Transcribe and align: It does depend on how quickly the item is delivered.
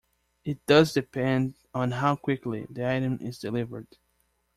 It 0.43 0.65
does 0.65 0.93
depend 0.93 1.53
on 1.75 1.91
how 1.91 2.15
quickly 2.15 2.65
the 2.71 2.89
item 2.91 3.19
is 3.21 3.37
delivered. 3.37 3.85